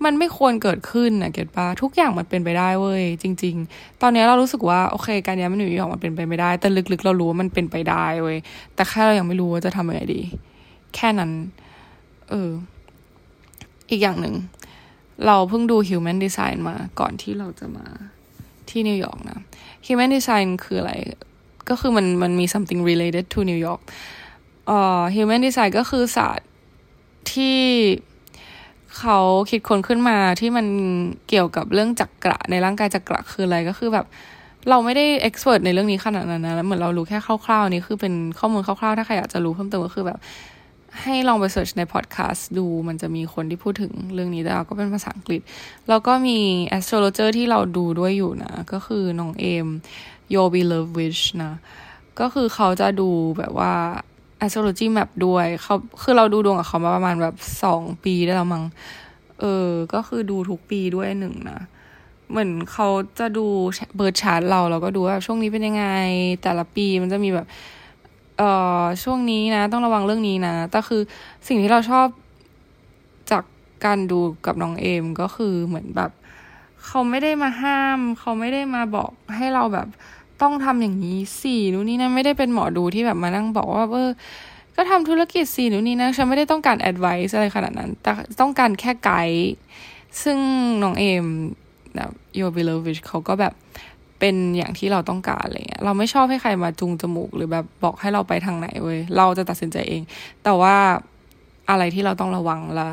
[0.05, 8.37] มันไม่ควรเกิดขึ้นนะ get ปะทุกอย่างมันเป็นไปได้เว้ยจริง ๆ ตอนนี้เรารู้สึกว่าโอเค การย้ายมาอยู่นิวยอร์กมันเป็นไปไม่ได้ แต่ลึกๆ เรารู้ว่ามันเป็นไปได้เว้ย
[8.75, 10.21] แต่แค่เรายังไม่รู้ว่าจะทำยังไงดี
[10.95, 11.31] แค่นั้น
[12.29, 12.49] เออ
[13.89, 14.35] อีกอย่างหนึ่ง
[15.25, 17.85] เราเพิ่งดู Human Design มาก่อนที่เราจะมา
[18.69, 19.39] ที่นิวยอร์กนะ
[19.85, 20.93] Human Design คืออะไร
[21.69, 23.81] ก็คือมันมันมี something related to New York
[24.67, 26.49] เอ่อ Human Design ก็คือศาสตร์
[27.31, 27.59] ที่
[28.99, 29.19] เขา
[29.51, 30.65] คิดค้นขึ้นมาที่มัน
[31.29, 34.05] เกี่ยวกับเรื่องจักระในร่างกายจักระคืออะไรก็คือแบบ
[34.69, 40.19] เราไม่ได้เอ็กซ์เพรสในเรื่องนี้ขนาดนั้นนะแล้วเหมือนเรารู้แค่คร่าวๆนี่คือเป็นข้อมูลคร่าวๆ ถ้าใครอยากจะรู้เพิ่มเติมก็คือแบบ
[41.01, 45.41] ให้ลองไปเสิร์ชในพอดแคสต์ดูมันจะมีคนที่พูดถึงเรื่องนี้แต่ก็เป็นภาษาอังกฤษ
[45.89, 46.39] แล้วก็มี
[46.77, 49.67] astrologer ที่เราดูด้วยอยู่นะ ก็คือน้องเอม
[50.33, 51.53] Yo Be Love Wish นะ
[52.19, 53.73] ก็คือเขาจะดูแบบว่า
[54.43, 58.63] astrology map ด้วยเขาคือเราดูดวงกับเขามาประมาณแบบสองปีได้แล้วมั้ง
[59.39, 61.59] เออ ก็คือดูทุกปีด้วยหนึ่งนะ
[62.29, 62.87] เหมือนเขา
[63.19, 63.45] จะดู
[63.95, 65.85] เบิร์ดชาร์ตเราเราก็ดูว่าช่วงนี้เป็นยังไง
[66.43, 71.01] แต่ละปีมันจะมีแบบเเอ่อช่วงนี้นะ ต้องระวังเรื่องนี้นะแต่คือ
[71.47, 72.07] สิ่งที่เราชอบ
[73.31, 73.43] จาก
[73.85, 76.11] การดูกับน้องเอมก็คือเหมือนแบบ
[76.85, 79.87] เขาไม่ได้มาห้าม เขาไม่ได้มาบอกให้เราแบบ
[80.41, 84.09] ต้องทำอย่างนี้สี่นู่นนี่นะไม่ได้เป็นหมอดูที่แบบมานั่งบอกว่าเออ
[84.75, 89.51] ก็ทำธุรกิจสี่นู่นนี่นะฉันไม่ได้ต้องการ advice อะไรขนาดนั้น แต่ต้องการแค่ไกด์
[90.23, 90.37] ซึ่ง
[90.83, 91.25] น้องเอม
[91.95, 93.53] แบบโยบิโลวิชเขาก็แบบ
[94.19, 100.01] เป็นอย่างที่เราต้องการอะไรเงี้ย เราไม่ชอบให้ใครมาจูงจมูก หรือแบบบอกให้เราไปทางไหนเว้ย เราจะตัดสินใจเอง
[100.43, 100.75] แต่ว่า
[101.69, 102.89] อะไรที่เราต้องระวังละ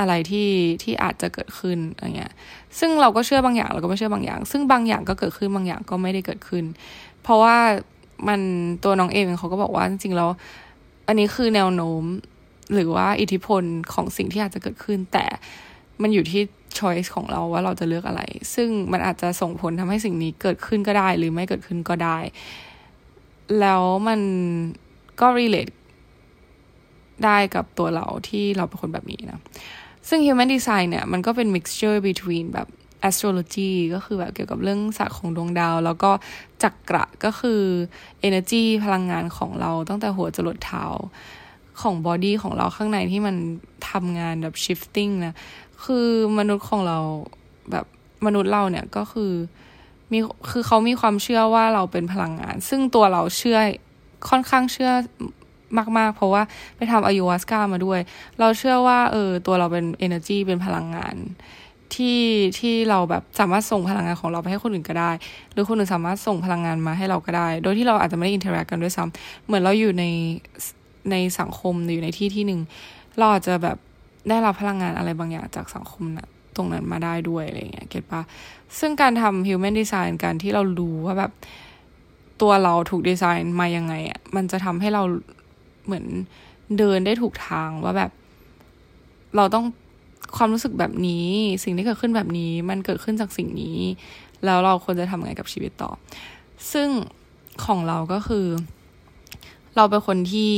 [0.00, 0.48] อะไรที่
[0.82, 2.32] ที่อาจจะเกิดขึ้นอะไรเงี้ย
[2.78, 6.64] ซึ่งเราก็เชื่อบางอย่างเราก็ไม่เชื่อบางอย่าง ซึ่งบางอย่างก็เกิดขึ้นบางอย่างก็ไม่ได้เกิดขึ้น
[7.22, 7.56] เพราะว่า
[8.28, 8.40] มัน
[8.84, 10.30] ตัวน้องเองเขาก็บอกว่าจริงๆแล้ว
[11.06, 12.04] อันนี้คือแนวโน้ม
[12.74, 15.24] หรือว่าอิทธิพลของสิ่งที่อาจจะเกิดขึ้น แต่
[16.02, 16.42] มันอยู่ที่
[16.78, 18.22] choice ของเราว่าเราจะเลือกอะไร
[18.54, 22.18] ซึ่งมันอาจจะส่งผลทำให้สิ่งนี้เกิดขึ้นก็ได้ หรือไม่เกิดขึ้นก็ได้
[23.60, 24.20] แล้วมัน
[25.20, 25.74] ก็ relate
[27.24, 29.40] ได้กับตัวเราที่เราเป็นคนแบบนี้นะ
[30.08, 32.68] ซึ่ง human design เนี่ย มันก็เป็น mixture between แบบ
[33.08, 36.10] astrology ก็คือแบบเกี่ยวกับเรื่องศาสตร์ของดวงดาว แล้วก็
[36.62, 37.60] จักระก็คือ
[38.28, 40.84] energy พลังงานของเราตั้งแต่หัวจรดเท้า
[41.80, 43.36] ของบอดี้ของเราข้างในที่มัน
[43.90, 45.34] ทำงานแบบ shifting นะ
[45.84, 46.06] คือ
[46.38, 46.98] มนุษย์ของเรา
[47.70, 47.86] แบบ
[48.26, 49.32] มนุษย์เราเนี่ยก็คือ
[50.12, 50.18] มี
[50.50, 53.58] คือเขามีความเชื่อว่าเราเป็นพลังงาน ซึ่งตัวเราเชื่อ
[54.28, 54.90] ค่อนข้างเชื่อ
[55.98, 56.42] มากๆ เพราะว่า
[56.76, 58.00] ไปทำอายุวัสกามาด้วย
[58.40, 61.16] เราเชื่อว่าเออตัวเราเป็น energy เป็นพลังงาน
[61.94, 62.20] ที่
[62.58, 65.10] ที่เราแบบสามารถส่งพลังงานของเราไปให้คนอื่นก็ได้
[65.52, 70.04] หรือคนอื่นสามารถส่งพลังงานมาให้เราก็ได้ โดยที่เราอาจจะไม่ได้ interact กันด้วยซ้ำเหมือนเราอยู่ใน
[71.10, 72.60] ในสังคมอยู่ในที่ที่หนึ่ง
[73.18, 73.76] เราอาจจะแบบ
[74.28, 78.22] ได้รับพลังงานอะไรบางอย่างจากสังคมนะตรงนั้นมาได้ด้วยอะไรเงี้ย get ปะ
[78.78, 81.32] ซึ่งการทำ human design การที่เรารู้ว่าแบบ
[82.42, 85.02] ตัวเราถูกดีไซน์มายังไงอะมันจะทำให้เรา
[85.90, 86.06] เหมือน
[86.78, 88.10] เดินได้ถูกทางว่าแบบ
[89.36, 89.64] เราต้อง
[90.36, 91.26] ความรู้สึกแบบนี้
[91.64, 93.78] สิ่งที่เกิดขึ้นแบบนี้ มันเกิดขึ้นจากสิ่งนี้
[94.44, 95.90] แล้วเราควรจะทำไงกับชีวิตต่อ
[96.72, 96.88] ซึ่ง
[97.64, 98.46] ของเราก็คือ
[99.76, 100.52] เราเป็นคนที่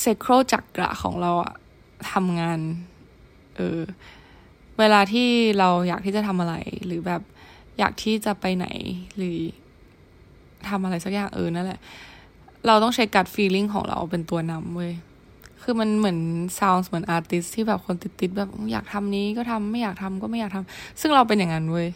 [0.00, 1.54] เซโครจักระของเราอะ
[2.12, 2.58] ทำงาน
[3.56, 3.80] เออ
[4.78, 6.54] เวลาที่เราอยากที่จะทำอะไร
[6.86, 7.22] หรือแบบ
[7.78, 8.66] อยากที่จะไปไหน
[9.16, 9.38] หรือ
[10.68, 11.80] ทำอะไรสักอย่างเออนั่นแหละ
[12.66, 14.92] เราต้องใช้กัดฟีลิ่งของเราเป็นตัวนำเว้ย
[15.62, 16.18] คือมันเหมือน
[16.58, 21.88] sounds เหมือน artist ที่แบบคนติสๆแบบอยากทำนี้ก็ทำไม่อยากทำก็ไม่อยากทำซึ่งเราเป็นอย่างนั้นเว้ย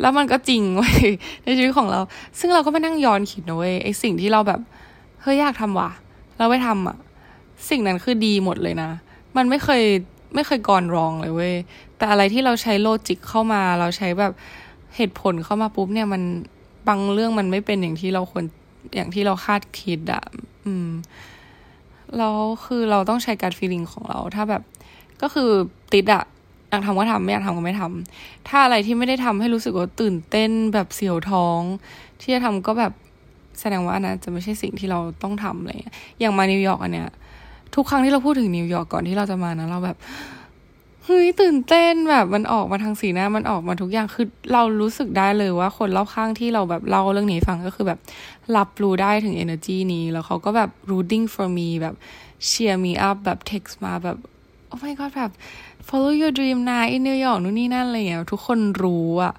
[0.00, 0.98] แล้วมันก็จริงเว้ย
[1.44, 2.00] ในชีวิตของเรา
[2.38, 4.60] ซึ่งเราก็ไปนั่งย้อนคิดนะเว้ยไอสิ่งที่เราแบบ
[5.22, 5.90] เฮ้ยอยากทำว่ะ
[6.38, 6.96] เราไม่ทำอะ
[7.70, 8.90] สิ่งนั้นคือดีหมดเลยนะ
[9.36, 9.82] มันไม่เคย
[10.34, 11.54] ไม่เคยก่อนรองเลยเว้ย
[11.96, 14.32] แต่อะไรที่เราใช้ logic เข้ามา เราใช้แบบ
[14.96, 16.22] เหตุผลเข้ามาปุ๊บเนี่ยมัน
[16.88, 18.44] บางเรื่องมันไม่เป็นอย่างที่เราควร
[18.94, 20.22] อย่างที่เราคาดคิดอะ
[20.66, 20.88] อืม
[22.16, 24.62] แล้วคือเราต้องใช้การ feeling ของเรา ถ้าแบบ
[25.22, 25.50] ก็คือ
[25.94, 26.24] ติสอะ
[26.70, 31.60] อยากทำก็ทำไม่อยากทำก็ไม่ทำถ้าอะไรที่ไม่ได้ทำให้รู้สึกว่าตื่นเต้นแบบเสียวท้อง
[32.20, 32.92] ที่จะทำก็แบบ
[33.60, 35.72] แสดงว่านะจะไม่ใช่สิ่งที่เราต้องทำอะไร
[36.20, 37.08] อย่างมานิวยอร์กอันเนี้ย
[37.74, 39.96] ทุกครั้งที่เราพูดถึงนิวยอร์กก่อนที่เราจะมานะเราแบบ
[41.10, 47.98] เฮ้ยตื่นเต้นแบบมันออกมาทางสีหน้ามันออกมาทุกอย่างคือเรารู้สึกได้เลยว่าคนรอบข้างที่เราแบบเล่าเรื่องนี้ฟังก็คือแบบ
[48.56, 51.94] รับรู้ได้ถึง energy นี้ แล้วเขาก็แบบ rooting for me แบบ
[52.48, 54.16] cheer me up แบบ text มาแบบ
[54.70, 55.32] oh my god แบบ
[55.88, 59.32] follow your dream นะ in New York นู่นนี่นั่นอะไรอย่างเงี้ยทุกคนรู้อะ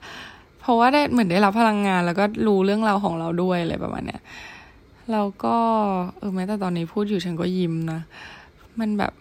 [0.60, 4.22] เพราะว่าได้เหมือนได้รับพลังงานแล้วก็รู้เรื่องราวของเราด้วยอะไรประมาณเนี้ย
[5.12, 5.56] แล้วก็
[6.18, 8.00] เออแม้แต่ตอนนี้พูดอยู่ฉันก็ยิ้มนะ
[8.80, 9.14] มันแบบ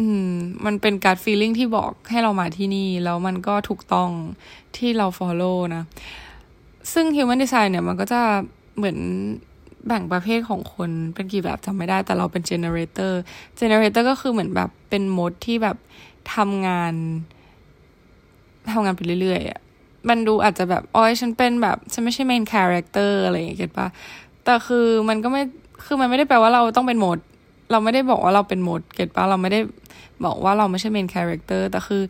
[0.00, 0.30] อืม
[0.64, 4.10] มันเป็นการฟีลลิ่งที่บอกให้เรามาที่นี่ แล้วมันก็ถูกต้อง
[4.76, 5.82] ที่เรา follow นะ
[6.92, 8.20] ซึ่ง human design เนี่ย มันก็จะ
[8.76, 8.98] เหมือน
[9.86, 13.12] แบ่งประเภทของคนเป็นกี่แบบจำไม่ได้ แต่เราเป็น generator
[13.60, 15.76] generator ก็คือเหมือนแบบเป็นมดที่แบบ
[16.34, 16.94] ทำงาน
[18.72, 19.60] ทำงานไปเรื่อยๆอะ
[20.08, 23.88] มันดูอาจจะแบบอ๋อฉันเป็นแบบ ฉันไม่ใช่ main character อะไรอย่างเงี้ยเก็ตปะ
[24.44, 25.42] แต่คือมันก็ไม่
[25.84, 27.18] คือมันไม่ได้แปลว่าเราต้องเป็นมด
[27.74, 29.60] เราไม่ได้บอกว่าเราเป็นมด get ปะเราไม่ได้
[30.24, 32.02] บอกว่าเราไม่ใช่ main character แต่คือ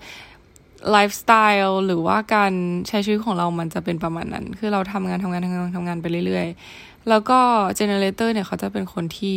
[0.90, 2.52] ไลฟ์สไตล์หรือว่าการ
[2.88, 7.38] ใช้ชีวิตของเรามันจะเป็นประมาณนั้น คือเราทำงานทำงานทำงานทำงานไปเรื่อยๆ แล้วก็
[7.76, 9.36] generator เนี่ยเขาจะเป็นคนที่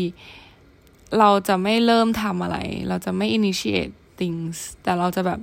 [1.20, 2.58] เราจะไม่เริ่มทำอะไร
[2.90, 5.40] เราจะไม่ initiate things แต่เราจะแบบ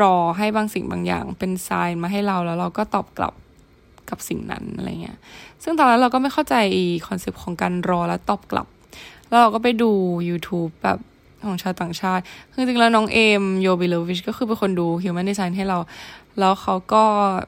[0.00, 3.34] รอให้บางสิ่งบางอย่างเป็น sign มาให้เราแล้วเราก็ตอบกลับ
[4.10, 5.18] กับสิ่งนั้นอะไรเงี้ย
[5.62, 6.54] ซึ่งตอนนั้นเราก็ไม่เข้าใจ
[7.08, 8.66] คอนเซปต์ของการรอและตอบกลับ
[9.28, 9.90] แล้วเราก็ไปดู
[10.28, 10.98] YouTube แบบ
[11.46, 15.78] ของชาวต่างชาติ คือจริงแล้วน้องเอมโยบิโลวิชก็คือเป็นคนดู Human Design ให้เรา
[16.38, 17.04] แล้วเขาก็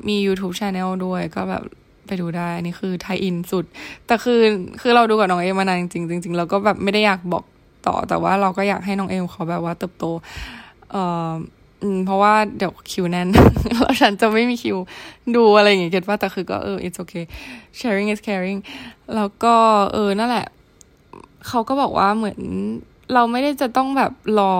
[0.09, 1.63] มี YouTube Channel ด้วย ก็แบบ
[2.07, 3.65] ไปดูได้ อันนี้คือ tie-in สุด
[4.07, 4.41] แต่คือ
[4.81, 7.45] คือเราดูกับน้องเอมมานานจริงจริงๆเราก็แบบไม่ได้อยากบอก
[7.87, 10.05] ต่อ แต่ว่าเราก็อยากให้น้องเอมเขาแบบว่าเติบโต
[10.91, 11.31] เอ่อ
[12.07, 13.29] เพราะว่าเดี๋ยวคิวแน่น
[13.83, 14.79] แล้วฉันจะไม่มีคิว
[15.37, 17.25] ดูอะไรอย่างเงี้ยเก็ตว่าแต่คือก็เออ it's okay
[17.79, 18.61] sharing is caring
[19.15, 19.55] แล้วก็
[19.93, 20.47] เออนั่นแหละ
[21.47, 22.39] เขาก็บอกว่าเหมือน
[23.15, 24.55] เราไม่ได้จะต้องแบบรอ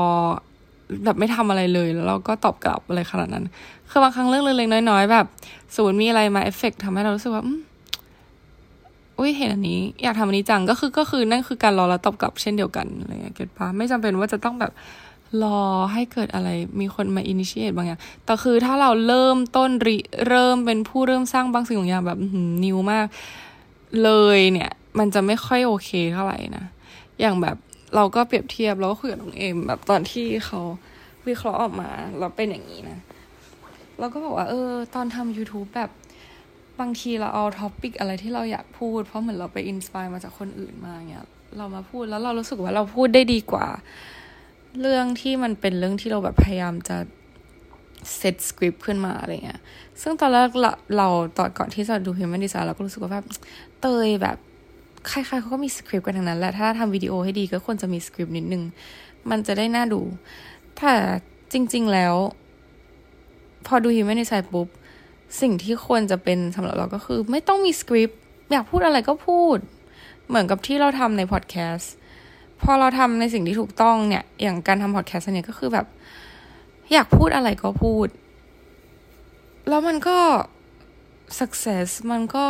[1.05, 3.45] แบบไม่ทำอะไรเลยแล้วเราก็ตอบกลับอะไรขนาดนั้น
[3.91, 5.27] คือบางครั้งเรื่องเล็กๆน้อยๆแบบ
[5.75, 7.45] สมมติมีอะไรมาเอฟเฟกทำให้เรารู้สึกว่า
[9.19, 14.73] อุ้ยเห็นอันนี้ อยากทำอันนี้จังก็คือก็คือนั่นคือการรอแล้วตอบกลับเช่นเดียวกันอะไรเงี้ยเก็ตปะไม่จำเป็นว่าจะต้องแบบ
[15.43, 15.61] รอ
[15.93, 16.49] ให้เกิดอะไร
[16.81, 19.97] มีคนมา initiate บางอย่าง แต่คือถ้าเราเริ่มต้นริ
[20.29, 22.19] เริ่มเป็นผู้เริ่มสร้างบางสิ่งบางอย่างแบบ
[22.65, 23.07] new มาก
[24.03, 26.65] เลยเนี่ย มันจะไม่ค่อยโอเคเท่าไหร่นะ
[27.21, 27.57] อย่างแบบ
[27.95, 30.61] เราก็เปรียบเทียบแล้วก็คุยกับน้องเอมแบบตอนที่เขา
[31.27, 32.99] วิเคราะห์ออกมาเราเป็นอย่างนี้นะ
[33.99, 35.91] เราก็บอกว่า เออ ตอนทำ YouTube แบบ
[36.81, 43.67] บางทีเราเอา topic อะไรที่เราอยากพูด เพราะเหมือนเราไป inspire มาจากคนอื่นมาเงี้ยเรามาพูดแล้วเรารู้สึกว่าเราพูดได้ดีกว่า
[44.81, 46.97] เรื่องที่มันเป็นเรื่องที่เราแบบพยายามจะ
[48.17, 49.61] เซตสคริปต์ขึ้นมาอะไรเงี้ย
[50.03, 50.49] ซึ่งตอนแรก
[50.97, 51.09] เรา
[51.39, 53.27] ตอนก่อนที่จะดู Human Design เราก็รู้สึกว่าแบบ
[53.81, 54.39] เตยแบบ
[55.07, 58.63] ใครๆเขาก็มีสคริปต์กันทั้งนั้นแหละถ้าทำวิดีโอให้ดีก็ควรจะมีสคริปต์นิดนึง
[59.31, 60.01] มันจะได้น่าดู
[60.77, 60.95] แต่
[61.53, 62.15] จริง ๆแล้ว
[63.67, 64.69] พอดู Human Design ปุ๊บ
[65.41, 68.19] สิ่งที่ควรจะเป็นสำหรับเราก็คือ ไม่ต้องมีสคริปต์
[68.51, 69.59] อยากพูดอะไรก็พูด
[70.29, 71.93] เหมือนกับที่เราทำในพอดแคสต์
[72.63, 75.87] พอเราทำในสิ่งที่ถูกต้องเนี่ย อย่างการทำพอดแคสต์เนี่ยก็คือแบบ
[76.93, 78.09] อยากพูดอะไรก็พูด
[79.69, 80.19] แล้วมันก็
[81.39, 82.47] success มันก็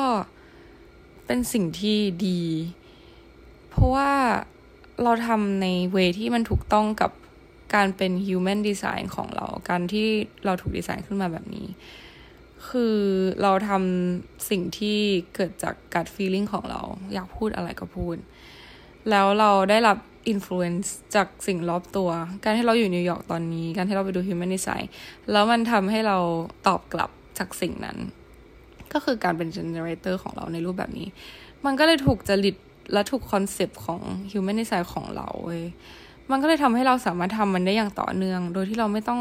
[1.29, 2.43] เป็นสิ่งที่ดี
[3.71, 4.11] เพราะว่า
[5.03, 7.11] เราทำในเวที่มันถูกต้องกับ
[7.75, 10.07] การเป็น human design ของเรา การที่
[10.45, 11.67] เราถูกดีไซน์ขึ้นมาแบบนี้
[12.69, 12.97] คือ
[13.43, 14.99] เราทำสิ่งที่
[15.35, 16.81] เกิดจากการ feeling ของเรา
[17.13, 18.17] อยากพูดอะไรก็พูด
[19.11, 22.11] แล้วเราได้รับ influence จากสิ่งรอบตัว
[22.45, 24.87] การที่เราอยู่นิวยอร์กตอนนี้ การที่เราไปดู Human Design
[25.33, 26.19] แล้วมันทำให้เรา
[26.67, 27.99] ตอบกลับจากสิ่งนั้น
[28.93, 31.09] ก็คือการเป็น generator ของเราในรูปแบบนี้
[31.65, 32.57] มันก็เลยถูกจริต
[32.93, 34.01] และถูกคอนเซปต์ของ
[34.33, 35.63] Human Design ของเราเว้ย
[36.31, 39.21] มันก็เลยทำให้เราสามารถทำมันได้อย่างต่อเนื่อง โดยที่เราไม่ต้อง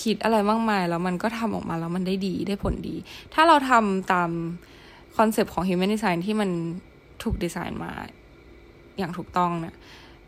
[0.00, 2.96] คิดอะไรมากมาย แล้วมันก็ทำออกมาแล้วมันได้ดีได้ผลดี
[3.34, 4.30] ถ้าเราทำตาม
[5.16, 6.50] คอนเซปต์ของ Human Design ที่มัน
[7.22, 7.92] ถูกดีไซน์มา
[8.98, 9.76] อย่างถูกต้องเนะี่ย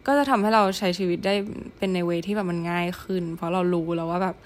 [0.06, 1.34] ก็จะทำให้เราใช้ชีวิตได้
[1.78, 4.36] เป็นในเวที่แบบมันง่ายขึ้น เพราะเรารู้แล้วว่าแบบ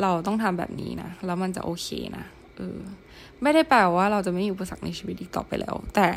[0.00, 2.24] เราต้องทำแบบนี้นะ แล้วมันจะโอเคนะ
[2.56, 2.78] เออ
[3.44, 6.08] ไม่ได้แปลว่าเราจะไม่มีอุปสรรคในชีวิตอีกต่อไปแล้ว แต่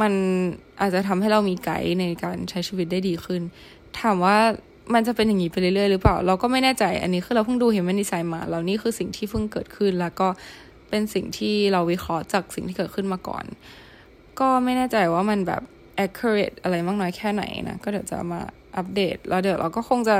[0.00, 0.12] มัน
[0.80, 3.42] อาจจะทำให้เรามีไกด์ในการใช้ชีวิตได้ดีขึ้น
[4.00, 4.36] ถามว่า
[4.94, 10.28] มันจะเป็นอย่างนี้ไปเรื่อยๆหรือเปล่า เราก็ไม่แน่ใจ อันนี้คือเราเพิ่งดูเห็นมันดีไซน์มาแล้วนี่คือสิ่งที่เพิ่งเกิดขึ้น แล้วก็
[10.88, 13.44] เป็นสิ่งที่เราวิเคราะห์จากสิ่งที่เกิดขึ้นมาก่อน
[14.40, 15.62] ก็ไม่แน่ใจว่ามันแบบ
[16.04, 18.40] accurate อะไรมากน้อยแค่ไหนนะ ก็เดี๋ยวจะมา
[18.76, 20.16] อัปเดต แล้วเดี๋ยวเราก็คงจะ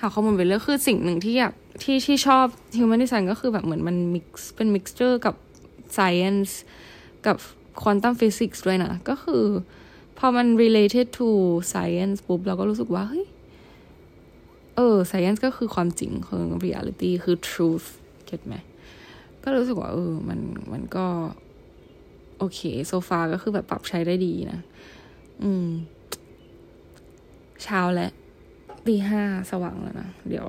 [0.00, 2.44] หาข้อมูลไปเรื่อยคือสิ่งหนึ่งที่อยากที่ที่ชอบ
[2.78, 5.34] human design ก็คือแบบเหมือนมัน mix เป็น mixture กับ
[5.96, 6.52] science
[7.26, 7.36] กับ
[7.82, 9.44] quantum physics ด้วยนะ ก็คือ
[10.18, 11.28] พอมัน related to
[11.72, 13.26] science ปุ๊บ เราก็รู้สึกว่า เฮ้ย
[14.76, 17.86] เออ science ก็คือความจริงคือ reality คือ truth
[18.26, 18.54] เก็ตไหม
[19.44, 20.40] ก็รู้สึกว่า เออ มัน
[20.72, 21.06] มันก็
[22.38, 24.60] โอเค โซฟาก็คือแบบปรับใช้ได้ดีนะ
[25.42, 25.68] อืม
[27.62, 28.08] เช้าและ
[28.86, 30.46] ตีห้าสว่างแล้วนะ เดี๋ยว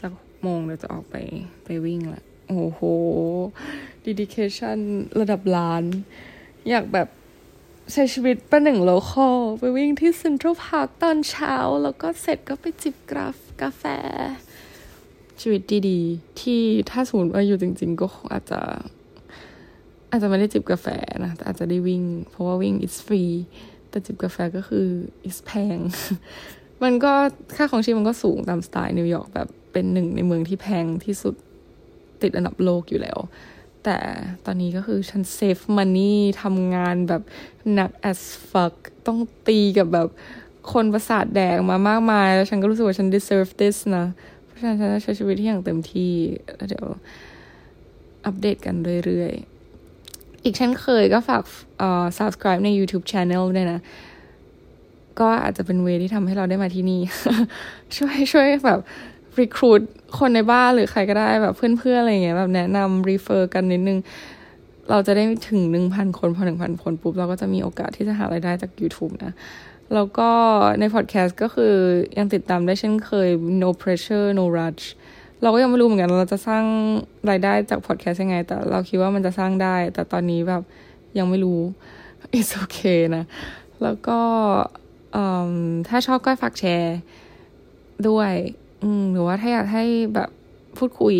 [0.00, 1.16] สักโมงเดี๋ยวจะออกไป
[1.64, 2.24] ไปวิ่งละ
[2.60, 2.82] โอ้โห
[4.04, 4.78] ดีดิเคชัน
[5.20, 5.84] ระดับล้าน
[6.70, 7.08] อยากแบบ
[7.92, 13.84] ใช้ชีวิตประหนึ่ง local ไปวิ่งที่เซ็นทรัลพาร์คตอนเช้า แล้วก็เสร็จก็ไปจิบกราฟกาแฟ
[15.40, 18.60] ชีวิตดีๆ ที่ถ้าสมมติว่าอยู่จริง ๆ ก็อาจจะ
[20.10, 20.86] อาจจะไม่ได้จิบกาแฟ
[21.24, 23.34] นะแต่อาจจะได้วิ่ง เพราะว่าวิ่ง it's free
[23.90, 24.86] แต่จิบกาแฟก็คือ
[25.24, 25.76] is แพง
[26.82, 27.12] มันก็
[27.56, 31.34] ค่าครองชีพมันก็สูงตามสไตล์นิวยอร์กแบบเป็นหนึ่งในเมืองที่แพงที่สุด
[32.22, 33.18] ติดอันดับโลกอยู่แล้ว
[33.84, 33.98] แต่
[34.46, 37.22] ตอนนี้ก็คือฉันเซฟมันนี่ทำงานแบบ
[37.72, 38.74] หนัก as fuck
[39.06, 40.08] ต้องตีกับแบบ
[40.72, 44.06] คนประสาทแดงมามากมาย แล้วฉันก็รู้สึกว่าฉัน deserve this นะ
[44.44, 46.12] เพราะฉะนั้นฉันจะใช้ชีวิตที่อย่างเต็มที่
[46.56, 46.86] แล้วเดี๋ยว
[48.26, 51.42] อัปเดตกันเรื่อยๆ อีกเช่นเคยก็ฝาก
[51.78, 53.80] เอ่อ subscribe ใน YouTube Channel ด้วยนะ
[55.20, 57.00] ก็อาจจะเป็นเวที่ทำให้เราได้มาที่นี่
[57.96, 58.80] ช่วยช่วยแบบ
[59.40, 59.82] recruit
[60.18, 63.98] คนในบ้านหรือใครก็ได้แบบเพื่อนๆอะไรเงี้ยแบบแนะนำ refer กันนิดนึง
[64.90, 69.32] เราจะได้ถึงหนึ่งพันคนพอหนึ่งพันคนปุ๊บ เราก็จะมีโอกาสที่จะหารายได้จาก YouTube นะ
[69.94, 70.28] แล้วก็
[70.80, 71.74] ในพอดแคสต์ก็คือ
[72.18, 73.28] ยังติดตามได้เช่นเคย
[73.62, 74.84] no pressure no rush
[75.42, 76.64] เราก็ยังไม่รู้เหมือนกันเราจะสร้าง
[77.30, 80.62] รายได้จากพอดแคสต์ยังไง แต่เราคิดว่ามันจะสร้างได้ แต่ตอนนี้แบบ
[81.18, 81.60] ยังไม่รู้
[82.38, 83.24] it's okay นะ
[83.82, 84.18] แล้วก็
[85.88, 86.96] ถ้าชอบก็ฝากแชร์
[88.08, 88.32] ด้วย
[88.82, 90.30] อืม หรือว่าถ้าอยากให้แบบ
[90.78, 91.16] พูดคุย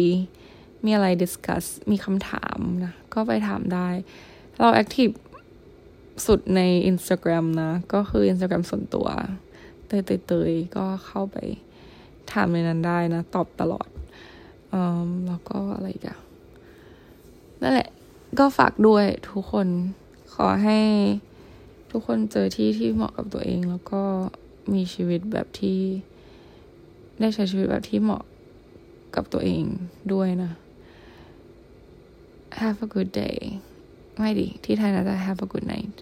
[0.85, 3.89] มีอะไร discuss มีคำถามนะ ก็ไปถามได้
[4.59, 5.15] เรา active
[6.27, 9.09] สุดใน Instagram นะ ก็คือ Instagram ส่วนตัว
[9.87, 11.37] เตยเตยก็เข้าไป
[12.33, 13.89] ถามในนั้นได้นะ ตอบตลอด
[14.73, 14.75] อ
[15.27, 16.19] แล้วก็อะไรกัน
[17.63, 17.89] นั่นแหละ
[18.39, 19.69] ก็ฝากด้วยทุกคน
[20.35, 20.81] ขอให้
[21.91, 24.03] ทุกคนเจอที่ที่เหมาะกับตัวเอง แล้วก็
[24.73, 25.81] มีชีวิตแบบที่
[27.21, 28.23] ได้ใช้ชีวิตแบบที่เหมาะ
[29.15, 29.65] กับตัวเอง
[30.13, 30.53] ด้วยนะ
[32.61, 33.39] Have a good day
[34.19, 35.95] ไม่ดีที่ไทยนะจะ Have a good night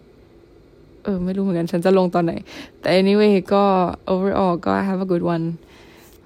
[1.02, 2.32] เออ ไม่รู้เหมือนกัน ฉันจะลงตอนไหน
[2.80, 3.64] แต่ anyway ก็
[4.12, 5.46] overall ก็ have a good one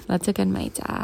[0.06, 0.94] แล้วเจอกันใหม่จ้า